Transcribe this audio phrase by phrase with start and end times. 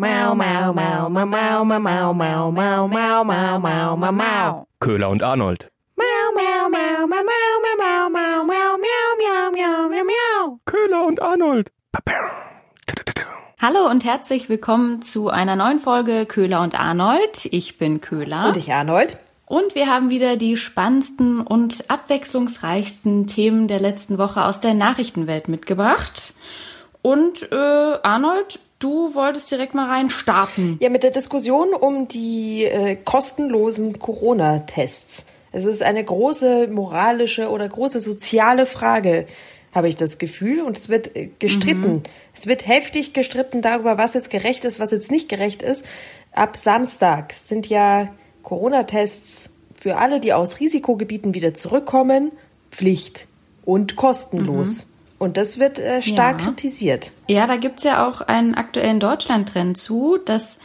[0.00, 4.66] Mau, mau, mau, mau, mau, mau, mau, mau, mau, mau, mau, mau, mau, mau.
[4.78, 5.66] Köhler und Arnold.
[5.96, 10.60] Mau, mau, mau, mau, mau, mau, mau, mau, mau, miau, miau, miau, miau, miau.
[10.66, 11.72] Köhler und Arnold.
[13.60, 17.46] Hallo und herzlich willkommen zu einer neuen Folge Köhler und Arnold.
[17.46, 18.46] Ich bin Köhler.
[18.46, 19.16] Und ich Arnold.
[19.46, 25.48] Und wir haben wieder die spannendsten und abwechslungsreichsten Themen der letzten Woche aus der Nachrichtenwelt
[25.48, 26.34] mitgebracht.
[27.02, 30.78] Und äh, Arnold, du wolltest direkt mal rein starten.
[30.80, 35.26] Ja, mit der Diskussion um die äh, kostenlosen Corona-Tests.
[35.50, 39.26] Es ist eine große moralische oder große soziale Frage,
[39.72, 40.60] habe ich das Gefühl.
[40.60, 41.94] Und es wird äh, gestritten.
[41.94, 42.02] Mhm.
[42.34, 45.84] Es wird heftig gestritten darüber, was jetzt gerecht ist, was jetzt nicht gerecht ist.
[46.32, 52.32] Ab Samstag sind ja Corona-Tests für alle, die aus Risikogebieten wieder zurückkommen,
[52.70, 53.26] Pflicht
[53.64, 54.84] und kostenlos.
[54.84, 54.97] Mhm.
[55.18, 56.46] Und das wird äh, stark ja.
[56.46, 57.12] kritisiert.
[57.26, 60.60] Ja, da gibt's ja auch einen aktuellen Deutschland-Trend zu, dass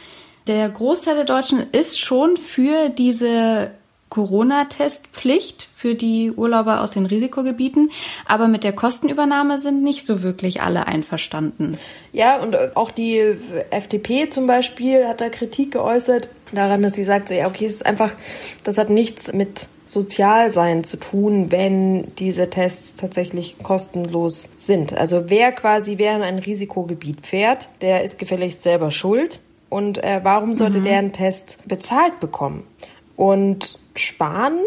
[0.46, 3.70] der Großteil der Deutschen ist schon für diese
[4.14, 7.90] Corona-Testpflicht für die Urlauber aus den Risikogebieten,
[8.26, 11.78] aber mit der Kostenübernahme sind nicht so wirklich alle einverstanden.
[12.12, 13.20] Ja, und auch die
[13.70, 17.72] FDP zum Beispiel hat da Kritik geäußert daran, dass sie sagt, so ja, okay, es
[17.72, 18.12] ist einfach,
[18.62, 24.96] das hat nichts mit Sozialsein zu tun, wenn diese Tests tatsächlich kostenlos sind.
[24.96, 29.40] Also wer quasi, wer in ein Risikogebiet fährt, der ist gefälligst selber schuld.
[29.68, 30.84] Und äh, warum sollte mhm.
[30.84, 32.64] der einen Test bezahlt bekommen?
[33.16, 34.58] Und Spahn,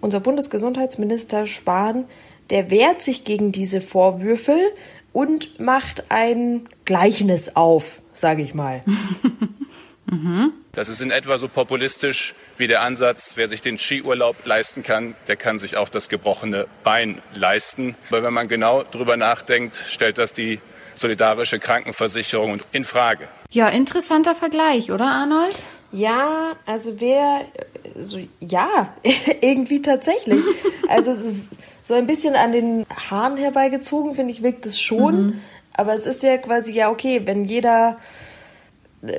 [0.00, 2.04] unser Bundesgesundheitsminister Spahn,
[2.50, 4.56] der wehrt sich gegen diese Vorwürfe
[5.12, 8.82] und macht ein Gleichnis auf, sage ich mal.
[10.10, 10.52] mhm.
[10.74, 15.14] Das ist in etwa so populistisch wie der Ansatz, wer sich den Skiurlaub leisten kann,
[15.28, 17.94] der kann sich auch das gebrochene Bein leisten.
[18.08, 20.60] Aber wenn man genau darüber nachdenkt, stellt das die
[20.94, 23.28] solidarische Krankenversicherung in Frage.
[23.50, 25.54] Ja, interessanter Vergleich, oder Arnold?
[25.92, 27.42] Ja, also wer,
[27.98, 28.94] so, ja,
[29.42, 30.42] irgendwie tatsächlich.
[30.88, 31.48] Also es ist
[31.84, 35.22] so ein bisschen an den Haaren herbeigezogen, finde ich, wirkt es schon.
[35.22, 35.42] Mhm.
[35.74, 37.98] Aber es ist ja quasi, ja, okay, wenn jeder,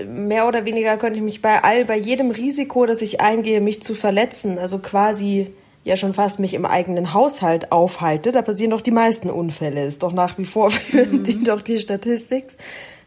[0.06, 3.84] mehr oder weniger könnte ich mich bei all, bei jedem Risiko, das ich eingehe, mich
[3.84, 8.82] zu verletzen, also quasi ja schon fast mich im eigenen Haushalt aufhalte, da passieren doch
[8.82, 9.86] die meisten Unfälle.
[9.86, 11.24] Ist doch nach wie vor führen mhm.
[11.24, 12.58] die doch die Statistiks.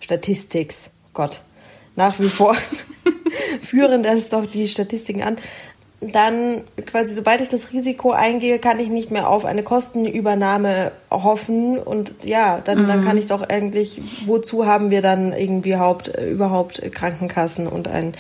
[0.01, 1.41] Statistiks, Gott
[1.97, 2.55] nach wie vor
[3.63, 5.39] führen das doch die Statistiken an.
[6.01, 11.79] Dann quasi, sobald ich das Risiko eingehe, kann ich nicht mehr auf eine Kostenübernahme hoffen.
[11.79, 12.89] Und ja, dann, mhm.
[12.89, 18.13] dann kann ich doch eigentlich, wozu haben wir dann irgendwie überhaupt, überhaupt Krankenkassen und ein,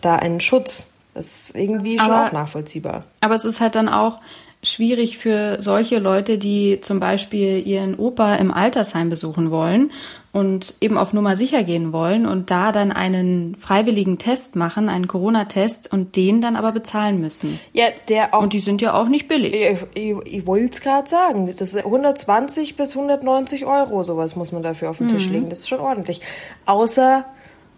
[0.00, 0.92] da einen Schutz?
[1.14, 3.04] Das ist irgendwie schon aber, auch nachvollziehbar.
[3.20, 4.18] Aber es ist halt dann auch,
[4.62, 9.92] schwierig für solche Leute, die zum Beispiel ihren Opa im Altersheim besuchen wollen
[10.32, 15.06] und eben auf Nummer sicher gehen wollen und da dann einen freiwilligen Test machen, einen
[15.06, 17.60] Corona-Test und den dann aber bezahlen müssen.
[17.72, 18.42] Ja, der auch.
[18.42, 19.54] Und die sind ja auch nicht billig.
[19.54, 21.54] Ich, ich, ich wollte es gerade sagen.
[21.56, 25.12] Das ist 120 bis 190 Euro, sowas muss man dafür auf den mhm.
[25.12, 25.48] Tisch legen.
[25.48, 26.20] Das ist schon ordentlich.
[26.66, 27.24] Außer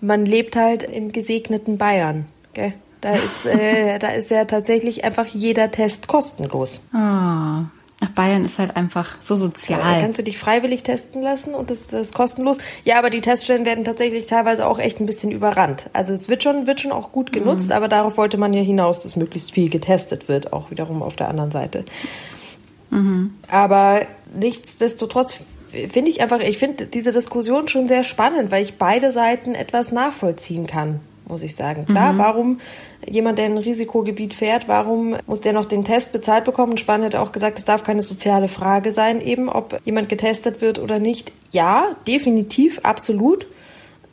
[0.01, 2.27] man lebt halt im gesegneten Bayern.
[2.55, 2.73] Gell?
[3.01, 6.83] Da ist, äh, da ist ja tatsächlich einfach jeder Test kostenlos.
[6.93, 7.65] Ah,
[8.03, 9.79] Ach, Bayern ist halt einfach so sozial.
[9.79, 12.57] Da kannst du dich freiwillig testen lassen und das, das ist kostenlos.
[12.83, 15.91] Ja, aber die Teststellen werden tatsächlich teilweise auch echt ein bisschen überrannt.
[15.93, 17.75] Also es wird schon, wird schon auch gut genutzt, mhm.
[17.75, 21.29] aber darauf wollte man ja hinaus, dass möglichst viel getestet wird, auch wiederum auf der
[21.29, 21.85] anderen Seite.
[22.89, 23.35] Mhm.
[23.49, 24.01] Aber
[24.35, 29.55] nichtsdestotrotz finde ich einfach, ich finde diese Diskussion schon sehr spannend, weil ich beide Seiten
[29.55, 31.87] etwas nachvollziehen kann muss ich sagen.
[31.87, 32.19] Klar, mhm.
[32.19, 32.61] warum
[33.09, 36.73] jemand, der in ein Risikogebiet fährt, warum muss der noch den Test bezahlt bekommen?
[36.73, 40.61] Und Spahn hat auch gesagt, es darf keine soziale Frage sein, eben ob jemand getestet
[40.61, 41.33] wird oder nicht.
[41.51, 43.47] Ja, definitiv, absolut.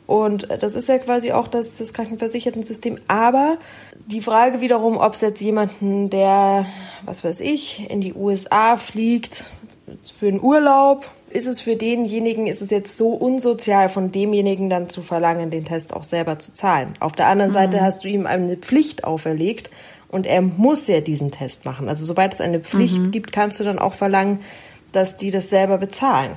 [0.06, 2.98] Und das ist ja quasi auch das, das Krankenversichertensystem.
[3.08, 3.58] Aber
[4.06, 6.64] die Frage wiederum, ob es jetzt jemanden, der,
[7.04, 9.50] was weiß ich, in die USA fliegt
[10.18, 14.88] für einen Urlaub ist es für denjenigen, ist es jetzt so unsozial von demjenigen dann
[14.88, 16.94] zu verlangen, den Test auch selber zu zahlen.
[17.00, 17.54] Auf der anderen mhm.
[17.54, 19.70] Seite hast du ihm eine Pflicht auferlegt
[20.08, 21.88] und er muss ja diesen Test machen.
[21.88, 23.10] Also sobald es eine Pflicht mhm.
[23.10, 24.40] gibt, kannst du dann auch verlangen,
[24.92, 26.32] dass die das selber bezahlen.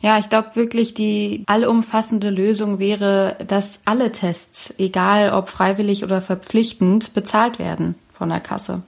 [0.00, 6.22] Ja, ich glaube wirklich, die allumfassende Lösung wäre, dass alle Tests, egal ob freiwillig oder
[6.22, 8.82] verpflichtend, bezahlt werden von der Kasse.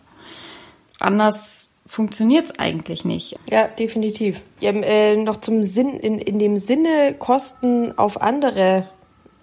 [0.98, 3.36] Anders funktioniert es eigentlich nicht.
[3.50, 4.42] Ja, definitiv.
[4.60, 8.86] Ja, äh, noch zum Sinn, in, in dem Sinne Kosten auf andere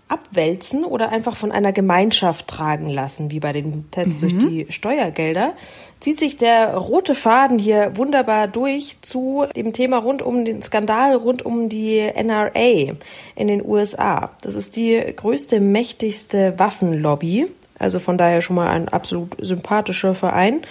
[0.07, 5.55] abwälzen oder einfach von einer Gemeinschaft tragen lassen, wie bei den Tests durch die Steuergelder,
[5.99, 11.15] zieht sich der rote Faden hier wunderbar durch zu dem Thema rund um den Skandal
[11.15, 12.95] rund um die NRA
[13.35, 14.31] in den USA.
[14.41, 17.47] Das ist die größte, mächtigste Waffenlobby.
[17.77, 20.61] Also von daher schon mal ein absolut sympathischer Verein.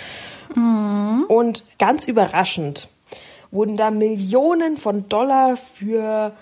[0.54, 2.88] Und ganz überraschend
[3.50, 6.32] wurden da Millionen von Dollar für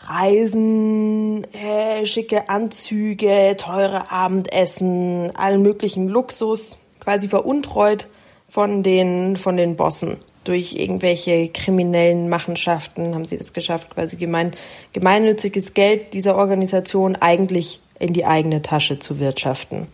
[0.00, 8.06] Reisen, äh, schicke Anzüge, teure Abendessen, allen möglichen Luxus quasi veruntreut
[8.46, 10.18] von den, von den Bossen.
[10.44, 14.52] Durch irgendwelche kriminellen Machenschaften haben sie das geschafft, quasi gemein,
[14.92, 19.88] gemeinnütziges Geld dieser Organisation eigentlich in die eigene Tasche zu wirtschaften.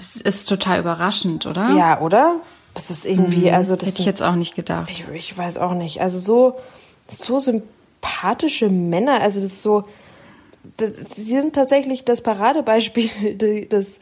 [0.00, 1.70] Es ist total überraschend, oder?
[1.76, 2.40] Ja, oder?
[2.74, 4.88] Das ist irgendwie, also das Hätte ich jetzt auch nicht gedacht.
[4.90, 6.00] ich, ich weiß auch nicht.
[6.00, 6.54] Also so,
[7.08, 9.84] so sympathische Männer, also das ist so,
[10.76, 14.00] das, sie sind tatsächlich das Paradebeispiel de- des,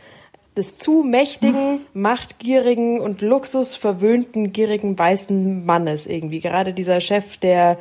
[0.56, 6.41] des zu mächtigen, machtgierigen und luxusverwöhnten, gierigen weißen Mannes irgendwie.
[6.41, 7.79] Gerade dieser Chef der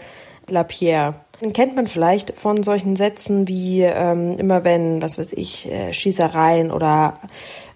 [0.47, 1.15] Lapierre.
[1.41, 5.93] Den kennt man vielleicht von solchen Sätzen wie ähm, immer wenn, was weiß ich, äh,
[5.93, 7.19] Schießereien oder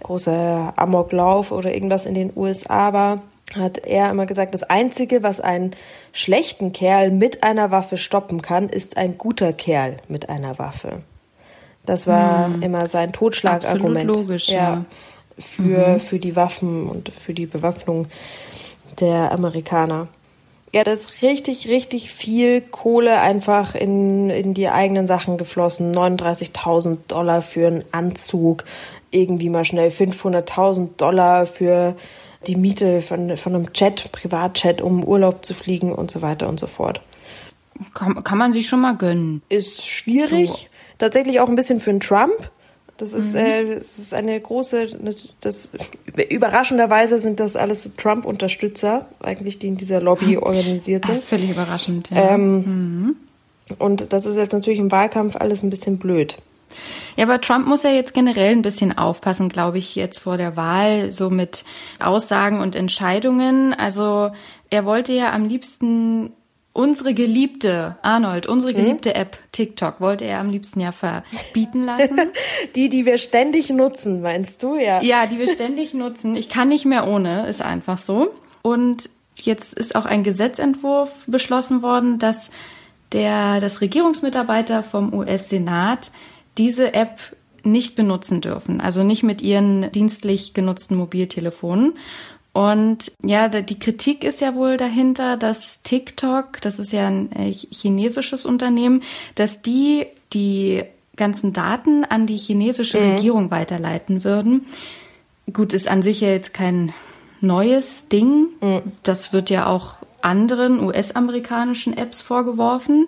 [0.02, 3.22] großer Amoklauf oder irgendwas in den USA war,
[3.56, 5.76] hat er immer gesagt, das Einzige, was einen
[6.12, 11.04] schlechten Kerl mit einer Waffe stoppen kann, ist ein guter Kerl mit einer Waffe.
[11.86, 14.10] Das war immer sein Totschlagargument.
[14.10, 14.86] Absolut logisch, ja.
[15.38, 18.08] Für, für die Waffen und für die Bewaffnung
[19.00, 20.08] der Amerikaner.
[20.74, 25.94] Ja, da ist richtig, richtig viel Kohle einfach in, in die eigenen Sachen geflossen.
[25.94, 28.64] 39.000 Dollar für einen Anzug,
[29.12, 31.96] irgendwie mal schnell 500.000 Dollar für
[32.48, 36.60] die Miete von, von einem Jet, Privatjet, um Urlaub zu fliegen und so weiter und
[36.60, 37.02] so fort.
[37.94, 39.42] Kann, kann man sich schon mal gönnen.
[39.50, 40.50] Ist schwierig.
[40.50, 40.68] So.
[41.00, 42.50] Tatsächlich auch ein bisschen für einen Trump.
[43.02, 44.90] Das ist, äh, das ist eine große,
[45.40, 45.72] das,
[46.30, 51.24] überraschenderweise sind das alles Trump-Unterstützer, eigentlich, die in dieser Lobby organisiert Ach, sind.
[51.24, 52.12] völlig überraschend.
[52.12, 52.36] Ja.
[52.36, 53.16] Ähm,
[53.80, 56.38] Und das ist jetzt natürlich im Wahlkampf alles ein bisschen blöd.
[57.18, 60.56] Ja, aber Trump muss ja jetzt generell ein bisschen aufpassen, glaube ich, jetzt vor der
[60.56, 61.64] Wahl, so mit
[62.00, 63.74] Aussagen und Entscheidungen.
[63.74, 64.32] Also
[64.70, 66.32] er wollte ja am liebsten
[66.74, 72.20] unsere geliebte, Arnold, unsere geliebte App TikTok, wollte er am liebsten ja verbieten lassen.
[72.76, 74.78] Die, die wir ständig nutzen, meinst du?
[74.78, 75.02] Ja.
[75.02, 76.36] Ja, die wir ständig nutzen.
[76.36, 78.34] Ich kann nicht mehr ohne, ist einfach so.
[78.62, 82.52] Und jetzt ist auch ein Gesetzentwurf beschlossen worden, dass
[83.12, 86.12] der, das Regierungsmitarbeiter vom US-Senat
[86.58, 87.20] diese App
[87.64, 88.82] nicht benutzen dürfen.
[88.82, 91.94] Also nicht mit ihren dienstlich genutzten Mobiltelefonen.
[92.54, 97.52] Und ja, die Kritik ist ja wohl dahinter, dass TikTok, das ist ja ein äh,
[97.54, 99.04] chinesisches Unternehmen,
[99.36, 100.84] dass die die
[101.16, 104.66] ganzen Daten an die chinesische Regierung weiterleiten würden.
[105.52, 106.94] Gut, ist an sich ja jetzt kein
[107.42, 108.48] neues Ding.
[109.04, 113.08] Das wird ja auch anderen US-amerikanischen Apps vorgeworfen.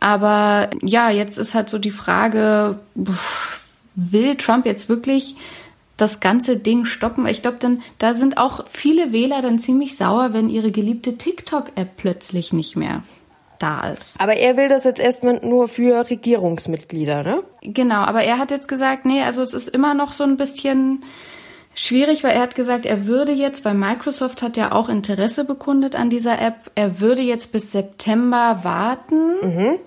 [0.00, 2.80] Aber ja, jetzt ist halt so die Frage,
[3.94, 5.36] will Trump jetzt wirklich
[6.02, 7.26] das ganze Ding stoppen?
[7.26, 11.96] Ich glaube, dann da sind auch viele Wähler dann ziemlich sauer, wenn ihre geliebte TikTok-App
[11.96, 13.02] plötzlich nicht mehr
[13.58, 14.20] da ist.
[14.20, 17.42] Aber er will das jetzt erstmal nur für Regierungsmitglieder, ne?
[17.62, 21.04] Genau, aber er hat jetzt gesagt, nee, also es ist immer noch so ein bisschen
[21.74, 25.94] schwierig, weil er hat gesagt, er würde jetzt, weil Microsoft hat ja auch Interesse bekundet
[25.94, 29.78] an dieser App, er würde jetzt bis September warten,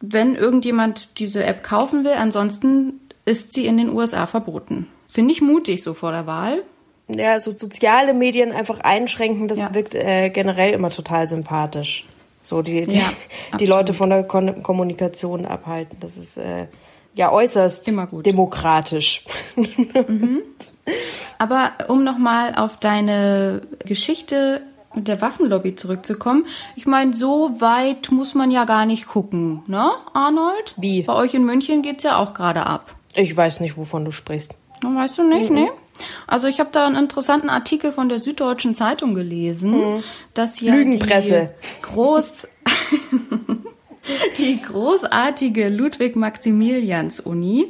[0.00, 2.12] wenn irgendjemand diese App kaufen will.
[2.12, 4.88] Ansonsten ist sie in den USA verboten.
[5.12, 6.64] Finde ich mutig so vor der Wahl.
[7.08, 9.74] Ja, so soziale Medien einfach einschränken, das Ja.
[9.74, 12.06] wirkt äh, generell immer total sympathisch.
[12.40, 13.04] So die, die, Ja,
[13.60, 13.66] die.
[13.66, 15.98] Leute von der Kon Kommunikation abhalten.
[16.00, 16.66] Das ist äh,
[17.14, 17.92] ja äußerst
[18.24, 19.26] demokratisch.
[21.38, 24.62] Aber um nochmal auf deine Geschichte
[24.94, 29.90] mit der Waffenlobby zurückzukommen, ich meine, so weit muss man ja gar nicht gucken, ne,
[30.14, 30.74] Arnold?
[30.78, 31.02] Wie?
[31.02, 32.94] Bei euch in München geht's ja auch gerade ab.
[33.14, 34.54] Ich weiß nicht, wovon du sprichst.
[34.82, 35.68] Weißt du nicht, ne?
[36.26, 40.02] Also ich habe da einen interessanten Artikel von der Süddeutschen Zeitung gelesen,
[40.34, 41.54] dass ja Lügenpresse.
[41.62, 42.48] die groß
[44.38, 47.66] die großartige Ludwig-Maximilians-Uni,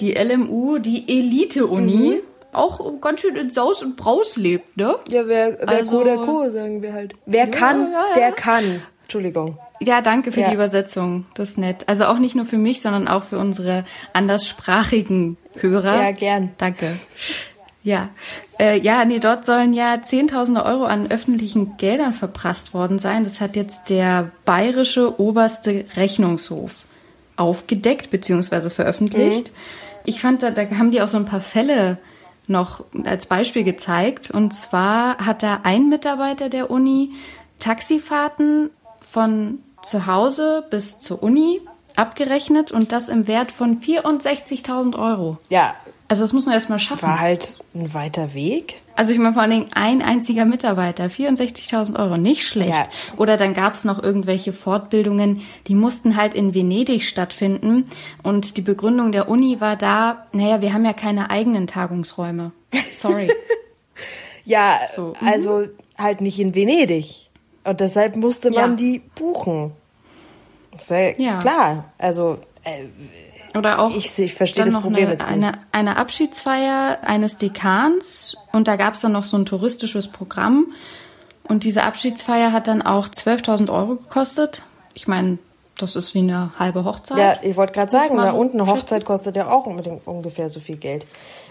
[0.00, 2.20] die LMU, die Elite-Uni,
[2.52, 4.96] auch ganz schön in Saus und Braus lebt, ne?
[5.08, 7.14] Ja, wer, wer Also- Co, der Co, sagen wir halt.
[7.26, 8.14] Wer kann, ja, ja.
[8.14, 8.82] der kann.
[9.06, 9.56] Entschuldigung.
[9.78, 10.48] Ja, danke für Ja.
[10.48, 11.26] die Übersetzung.
[11.34, 11.88] Das ist nett.
[11.88, 16.02] Also auch nicht nur für mich, sondern auch für unsere anderssprachigen Hörer.
[16.02, 16.50] Ja, gern.
[16.58, 16.98] Danke.
[17.84, 18.08] Ja,
[18.58, 23.22] äh, ja, nee, dort sollen ja Zehntausende Euro an öffentlichen Geldern verprasst worden sein.
[23.22, 26.86] Das hat jetzt der bayerische oberste Rechnungshof
[27.36, 28.70] aufgedeckt bzw.
[28.70, 29.52] veröffentlicht.
[30.04, 31.98] Ich fand, da, da haben die auch so ein paar Fälle
[32.48, 34.32] noch als Beispiel gezeigt.
[34.32, 37.10] Und zwar hat da ein Mitarbeiter der Uni
[37.58, 38.70] Taxifahrten
[39.08, 41.60] von zu Hause bis zur Uni
[41.94, 45.38] abgerechnet und das im Wert von 64.000 Euro.
[45.48, 45.74] Ja,
[46.08, 47.02] Also das muss man erstmal schaffen.
[47.08, 48.82] war halt ein weiter Weg.
[48.96, 52.70] Also ich meine vor allen Dingen ein einziger Mitarbeiter, 64.000 Euro, nicht schlecht.
[52.70, 52.84] Ja.
[53.18, 57.84] Oder dann gab es noch irgendwelche Fortbildungen, die mussten halt in Venedig stattfinden.
[58.22, 62.52] Und die Begründung der Uni war da, naja, wir haben ja keine eigenen Tagungsräume.
[62.92, 63.30] Sorry.
[64.48, 65.14] Ja, So.
[65.20, 65.28] Mhm.
[65.28, 65.64] also
[65.98, 67.25] halt nicht in Venedig.
[67.66, 68.76] Und deshalb musste man Ja.
[68.76, 69.72] die buchen.
[70.76, 71.84] Ist ja, klar.
[71.98, 72.84] Also, äh,
[73.56, 75.32] Oder auch Ich ich versteh dann das noch Problem eine, jetzt nicht.
[75.32, 80.72] eine, eine Abschiedsfeier eines Dekans und da gab es dann noch so ein touristisches Programm.
[81.48, 84.62] Und diese Abschiedsfeier hat dann auch 12.000 Euro gekostet.
[84.94, 85.38] Ich meine,
[85.78, 87.18] das ist wie eine halbe Hochzeit.
[87.18, 88.70] ja, ich wollte gerade sagen, da so unten eine.
[88.70, 91.06] Hochzeit kostet ja auch unbedingt ungefähr so viel Geld.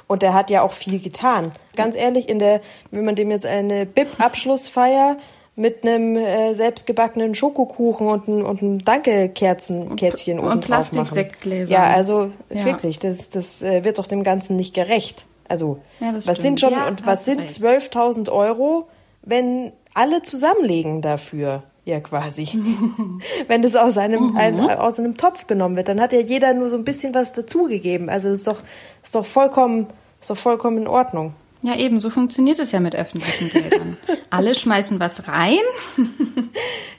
[0.07, 1.51] Und der hat ja auch viel getan.
[1.75, 5.17] Ganz ehrlich, in der, wenn man dem jetzt eine BIP-Abschlussfeier
[5.57, 10.91] mit einem äh, selbstgebackenen Schokokuchen und ein, und ein Danke-Kerzen-Kerzchen und oben drauf machen.
[11.07, 11.73] Plastiksektgläsern.
[11.73, 12.65] Ja, also Ja.
[12.65, 15.25] wirklich, das, das äh, wird doch dem Ganzen nicht gerecht.
[15.47, 16.59] Also, Ja, das was stimmt.
[16.59, 17.53] sind schon, Ja, und was sind recht.
[17.61, 18.87] 12.000 Euro,
[19.21, 21.63] wenn alle zusammenlegen dafür?
[21.85, 22.47] Ja, quasi.
[23.47, 24.37] wenn das aus einem, Mhm.
[24.37, 27.31] ein, aus einem Topf genommen wird, dann hat ja jeder nur so ein bisschen was
[27.31, 28.09] dazugegeben.
[28.09, 28.61] Also, ist doch,
[29.03, 29.87] ist doch vollkommen,
[30.19, 31.33] ist doch vollkommen in Ordnung.
[31.65, 33.97] Ja, eben, so funktioniert es ja mit öffentlichen Geldern.
[34.29, 35.57] Alle schmeißen was rein.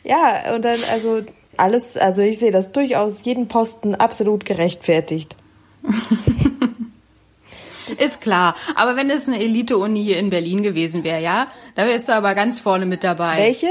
[0.02, 1.22] Ja, und dann, also,
[1.56, 5.34] alles, also ich sehe das durchaus jeden Posten absolut gerechtfertigt.
[7.88, 8.54] Ist klar.
[8.76, 12.36] Aber wenn es eine Elite-Uni hier in Berlin gewesen wäre, ja, da wärst du aber
[12.36, 13.38] ganz vorne mit dabei.
[13.38, 13.66] Welche?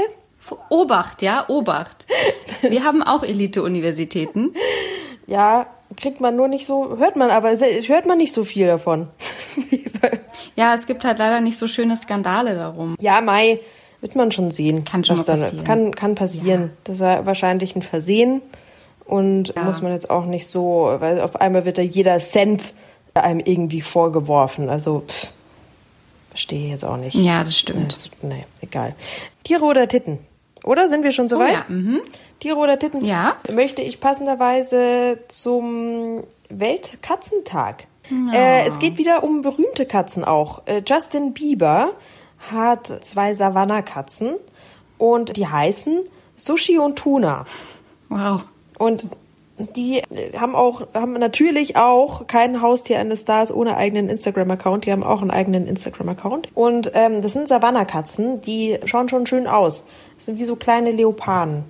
[0.68, 2.04] Obacht, ja, Obacht.
[2.60, 4.52] Wir haben auch Elite-Universitäten.
[5.26, 9.08] Ja, kriegt man nur nicht so, hört man aber, hört man nicht so viel davon.
[10.56, 12.96] Ja, es gibt halt leider nicht so schöne Skandale darum.
[13.00, 13.60] ja, Mai,
[14.00, 14.84] wird man schon sehen.
[14.84, 15.64] Kann schon passieren.
[15.64, 16.70] Kann, kann passieren.
[16.84, 18.42] Das war wahrscheinlich ein Versehen
[19.04, 22.74] und muss man jetzt auch nicht so, weil auf einmal wird da jeder Cent
[23.14, 24.68] einem irgendwie vorgeworfen.
[24.68, 25.28] Also, pff,
[26.30, 27.14] verstehe ich jetzt auch nicht.
[27.14, 27.94] Ja, das stimmt.
[27.94, 28.94] Also, nee, egal.
[29.44, 30.18] Tiere oder Titten?
[30.64, 31.52] Oder sind wir schon Oh soweit?
[31.52, 32.00] ja, mhm.
[32.40, 33.04] Tiere oder Titten?
[33.04, 33.36] Ja.
[33.50, 37.86] Möchte ich passenderweise zum Weltkatzentag.
[38.32, 40.62] Äh, es geht wieder um berühmte Katzen auch.
[40.66, 41.92] Äh, Justin Bieber
[42.50, 44.34] hat zwei Savannah-Katzen
[44.98, 46.00] und die heißen
[46.36, 47.44] Sushi und Tuna.
[48.08, 48.44] Wow.
[48.78, 49.08] Und
[49.58, 54.84] die äh, haben auch, haben natürlich auch kein Haustier eines Stars ohne eigenen Instagram-Account.
[54.86, 56.50] Die haben auch einen eigenen Instagram-Account.
[56.54, 59.84] Und ähm, das sind Savannah-Katzen, die schauen schon schön aus.
[60.16, 61.64] Das sind wie so kleine Leoparden.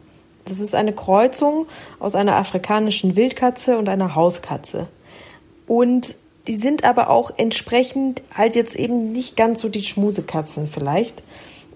[0.44, 1.66] Das ist eine Kreuzung
[1.98, 4.86] aus einer afrikanischen Wildkatze und einer Hauskatze.
[5.66, 6.16] Und
[6.46, 11.22] die sind aber auch entsprechend halt jetzt eben nicht ganz so die Schmusekatzen vielleicht.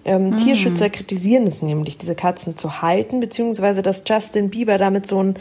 [0.03, 5.21] Ähm, Tierschützer kritisieren es nämlich, diese Katzen zu halten, beziehungsweise dass Justin Bieber damit so
[5.21, 5.35] ein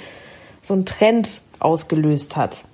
[0.63, 2.65] so ein Trend ausgelöst hat.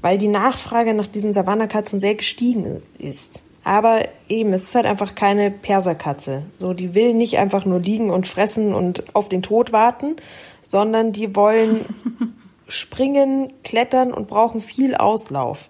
[0.00, 3.42] Weil die Nachfrage nach diesen Savannah-Katzen sehr gestiegen ist.
[3.64, 6.46] Aber eben, es ist halt einfach keine Perserkatze.
[6.58, 10.16] So, die will nicht einfach nur liegen und fressen und auf den Tod warten,
[10.62, 11.84] sondern die wollen
[12.70, 15.68] springen, klettern und brauchen viel Auslauf.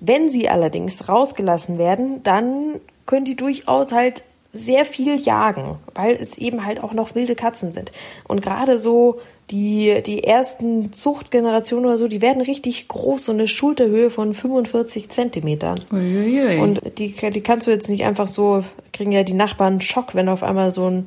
[0.00, 6.36] Wenn sie allerdings rausgelassen werden, dann können die durchaus halt sehr viel jagen, weil es
[6.36, 7.90] eben halt auch noch wilde Katzen sind.
[8.28, 9.20] Und gerade so
[9.50, 15.08] die, die ersten Zuchtgenerationen oder so, die werden richtig groß, so eine Schulterhöhe von 45
[15.08, 15.80] Zentimetern.
[15.90, 16.58] Uiuiui.
[16.58, 20.14] Und die, die kannst du jetzt nicht einfach so, kriegen ja die Nachbarn einen Schock,
[20.14, 21.06] wenn auf einmal so ein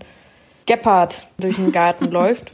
[0.66, 2.52] Gepard durch den Garten läuft.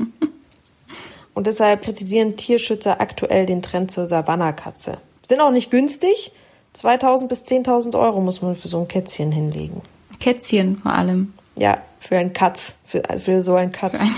[1.34, 4.98] Und deshalb kritisieren Tierschützer aktuell den Trend zur Savannah-Katze.
[5.24, 6.32] Sind auch nicht günstig.
[6.74, 9.82] 2000 bis 10.000 Euro muss man für so ein Kätzchen hinlegen.
[10.20, 11.34] Kätzchen vor allem.
[11.56, 14.00] Ja, für ein Katz, für, also für so ein Katz.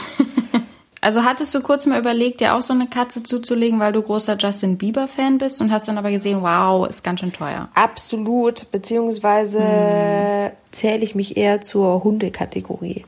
[1.03, 4.38] Also hattest du kurz mal überlegt, dir auch so eine Katze zuzulegen, weil du großer
[4.39, 7.67] Justin Bieber-Fan bist und hast dann aber gesehen, wow, ist ganz schön teuer.
[7.74, 13.03] Absolut, beziehungsweise zähle ich mich eher zur Hundekategorie.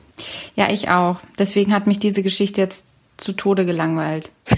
[0.56, 1.16] Ja, ich auch.
[1.38, 4.30] Deswegen hat mich diese Geschichte jetzt zu Tode gelangweilt.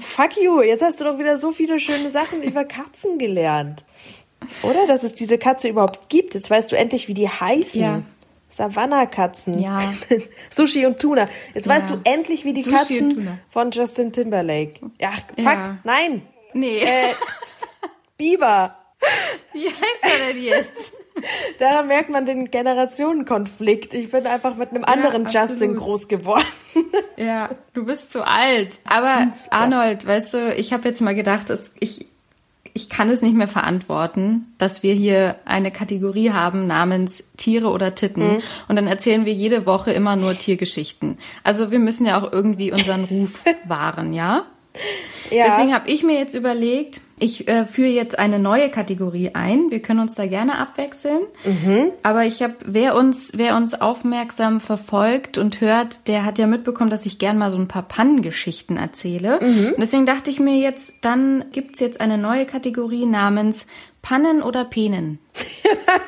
[0.00, 3.84] Fuck you, jetzt hast du doch wieder so viele schöne Sachen über Katzen gelernt.
[4.62, 6.34] Oder, dass es diese Katze überhaupt gibt.
[6.34, 7.80] Jetzt weißt du endlich, wie die heißen.
[7.80, 8.02] Ja.
[8.50, 9.58] Savannah-Katzen.
[9.58, 9.80] Ja.
[10.50, 11.26] Sushi und Tuna.
[11.54, 11.96] Jetzt weißt Ja.
[11.96, 14.80] du endlich, wie die Sushi Katzen von Justin Timberlake.
[15.00, 15.78] Ja, fuck, Ja.
[15.84, 16.22] nein.
[16.52, 16.80] Nee.
[16.80, 17.14] Äh,
[18.16, 18.76] Biber.
[19.52, 20.92] Wie heißt er denn jetzt?
[21.58, 23.94] Daran merkt man den Generationenkonflikt.
[23.94, 25.50] Ich bin einfach mit einem anderen absolut.
[25.50, 26.44] Justin groß geworden.
[27.16, 28.80] Ja, du bist zu alt.
[28.90, 32.08] Aber Arnold, weißt du, ich habe jetzt mal gedacht, dass ich,
[32.72, 37.94] ich kann es nicht mehr verantworten, dass wir hier eine Kategorie haben namens Tiere oder
[37.94, 38.42] Titten.
[38.66, 41.18] Und dann erzählen wir jede Woche immer nur Tiergeschichten.
[41.44, 44.46] Also wir müssen ja auch irgendwie unseren Ruf wahren, ja?
[45.30, 45.46] Ja.
[45.46, 49.70] Deswegen habe ich mir jetzt überlegt, ich äh, führe jetzt eine neue Kategorie ein.
[49.70, 51.22] Wir können uns da gerne abwechseln.
[52.02, 56.90] Aber ich habe, wer uns, wer uns aufmerksam verfolgt und hört, der hat ja mitbekommen,
[56.90, 59.38] dass ich gern mal so ein paar Pannengeschichten erzähle.
[59.74, 63.66] Und deswegen dachte ich mir jetzt, dann gibt's jetzt eine neue Kategorie namens
[64.04, 65.18] Pannen oder Penen.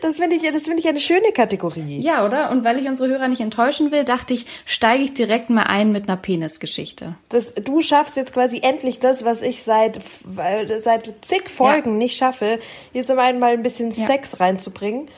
[0.00, 2.00] Das finde ich, das finde ich eine schöne Kategorie.
[2.00, 2.50] Ja, oder?
[2.50, 5.92] Und weil ich unsere Hörer nicht enttäuschen will, dachte ich, steige ich direkt mal ein
[5.92, 7.16] mit einer Penisgeschichte.
[7.28, 10.00] Das, du schaffst jetzt quasi endlich das, was ich seit,
[10.78, 12.60] seit zig Folgen nicht schaffe,
[12.92, 14.06] hier zum einen mal ein bisschen Ja.
[14.06, 15.10] Sex reinzubringen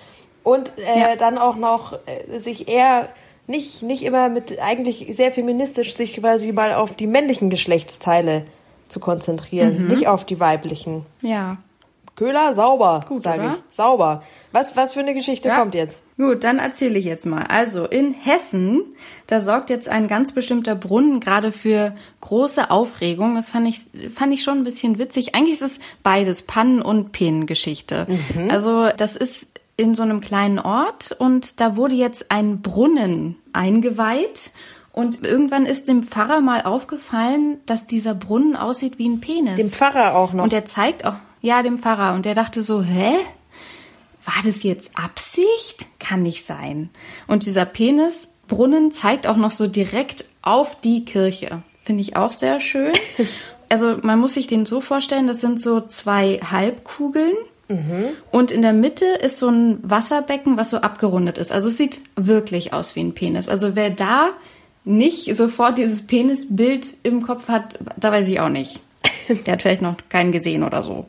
[0.42, 1.16] und äh, Ja.
[1.16, 3.08] dann auch noch äh, sich eher
[3.46, 8.46] nicht, nicht immer mit, eigentlich sehr feministisch, sich quasi mal auf die männlichen Geschlechtsteile
[8.90, 9.88] zu konzentrieren, Mhm.
[9.88, 11.04] nicht auf die weiblichen.
[11.22, 11.56] Ja.
[12.16, 13.74] Köhler, sauber, Gut, sage ich.
[13.74, 14.22] Sauber.
[14.52, 15.58] Was, was für eine Geschichte Ja.
[15.58, 16.02] kommt jetzt?
[16.18, 17.44] Gut, dann erzähle ich jetzt mal.
[17.44, 18.82] Also in Hessen,
[19.26, 23.36] da sorgt jetzt ein ganz bestimmter Brunnen gerade für große Aufregung.
[23.36, 25.34] Das fand ich, fand ich schon ein bisschen witzig.
[25.34, 28.06] Eigentlich ist es beides, Pannen- und Penengeschichte.
[28.50, 34.50] Also das ist in so einem kleinen Ort und da wurde jetzt ein Brunnen eingeweiht.
[34.92, 39.56] Und irgendwann ist dem Pfarrer mal aufgefallen, dass dieser Brunnen aussieht wie ein Penis.
[39.56, 40.44] Dem Pfarrer auch noch.
[40.44, 42.14] Und er zeigt auch, ja, dem Pfarrer.
[42.14, 43.12] Und der dachte so, hä?
[44.24, 45.86] War das jetzt Absicht?
[45.98, 46.90] Kann nicht sein.
[47.26, 51.62] Und dieser Penisbrunnen zeigt auch noch so direkt auf die Kirche.
[51.82, 52.92] Finde ich auch sehr schön.
[53.72, 57.34] Also man muss sich den so vorstellen, das sind so zwei Halbkugeln.
[58.32, 61.52] Und in der Mitte ist so ein Wasserbecken, was so abgerundet ist.
[61.52, 63.48] Also es sieht wirklich aus wie ein Penis.
[63.48, 64.30] Also wer da
[64.84, 68.80] nicht sofort dieses Penisbild im Kopf hat, da weiß ich auch nicht.
[69.46, 71.06] Der hat vielleicht noch keinen gesehen oder so.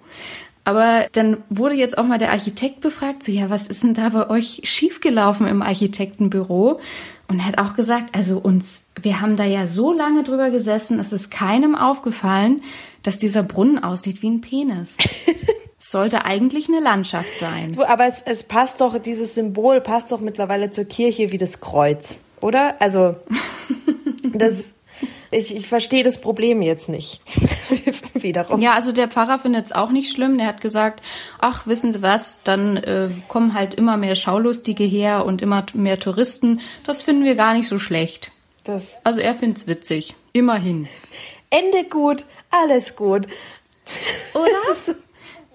[0.64, 4.10] Aber dann wurde jetzt auch mal der Architekt befragt, so ja, was ist denn da
[4.10, 6.80] bei euch schiefgelaufen im Architektenbüro?
[7.28, 11.00] Und er hat auch gesagt, also uns, wir haben da ja so lange drüber gesessen,
[11.00, 12.62] es ist keinem aufgefallen,
[13.04, 14.98] dass dieser Brunnen aussieht wie ein Penis.
[15.80, 17.72] Es sollte eigentlich eine Landschaft sein.
[17.72, 21.62] Du, aber es, es passt doch, dieses Symbol passt doch mittlerweile zur Kirche wie das
[21.62, 22.76] Kreuz, oder?
[22.80, 23.16] Also,
[24.34, 24.74] das,
[25.32, 27.22] ich, ich verstehe das Problem jetzt nicht.
[28.14, 28.60] Wiederum.
[28.60, 30.38] Ja, also der Pfarrer findet es auch nicht schlimm.
[30.38, 31.02] Der hat gesagt,
[31.40, 36.00] ach, wissen Sie was, dann äh, kommen halt immer mehr Schaulustige her und immer mehr
[36.00, 36.62] Touristen.
[36.86, 38.32] Das finden wir gar nicht so schlecht.
[38.64, 40.16] Das Also er find's witzig.
[40.34, 40.88] Immerhin.
[41.50, 43.28] Ende gut, alles gut.
[44.34, 44.96] Oder?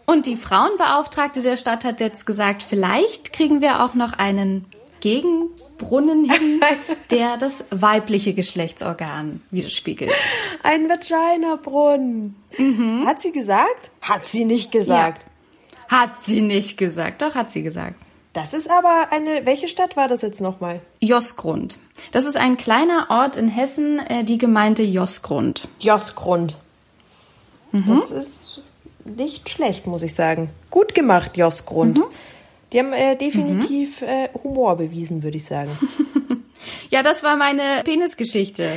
[0.06, 4.66] Und die Frauenbeauftragte der Stadt hat jetzt gesagt, vielleicht kriegen wir auch noch einen
[5.00, 6.61] Gegenbrunnen hin,
[7.11, 10.12] der das weibliche Geschlechtsorgan widerspiegelt.
[10.62, 12.37] Ein Vaginabrunnen.
[13.04, 13.90] Hat sie gesagt?
[14.00, 15.24] Hat sie nicht gesagt.
[15.88, 17.22] Hat sie nicht gesagt.
[17.22, 17.94] Doch, hat sie gesagt.
[18.32, 20.80] Das ist aber eine, welche Stadt war das jetzt nochmal?
[21.00, 21.78] Josgrund.
[22.11, 25.68] Das ist ein kleiner Ort in Hessen, äh, die Gemeinde Josgrund.
[25.78, 26.56] Josgrund.
[27.72, 28.62] Das ist
[29.04, 30.50] nicht schlecht, muss ich sagen.
[30.70, 32.00] Gut gemacht, Josgrund.
[32.72, 35.70] Die haben äh, definitiv äh, Humor bewiesen, würde ich sagen.
[36.90, 38.70] Ja, das war meine Penisgeschichte.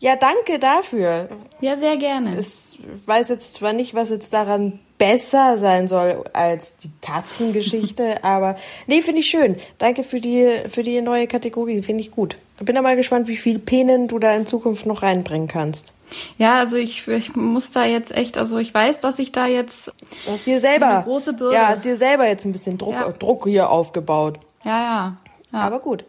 [0.00, 1.28] Ja, danke dafür.
[1.60, 2.38] Ja, sehr gerne.
[2.38, 8.56] Ich weiß jetzt zwar nicht, was jetzt daran besser sein soll als die Katzengeschichte, aber
[8.86, 9.56] nee, finde ich schön.
[9.78, 12.36] Danke für die, für die neue Kategorie, finde ich gut.
[12.60, 15.94] Bin aber mal gespannt, wie viel Penen du da in Zukunft noch reinbringen kannst.
[16.38, 19.92] Ja, also ich, ich muss da jetzt echt, also ich weiß, dass ich da jetzt,
[20.28, 21.54] Hast dir selber, große Bürde.
[21.54, 23.08] ja, hast dir selber jetzt ein bisschen Druck, Ja.
[23.10, 24.38] Druck hier aufgebaut.
[24.64, 25.16] ja, ja,
[25.52, 26.04] ja, Aber gut.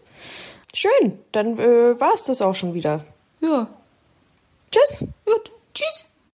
[0.74, 3.04] Schön, dann äh, war es das auch schon wieder.
[3.42, 3.68] ja,
[4.72, 5.04] Tschüss.
[5.26, 6.06] gut, tschüss.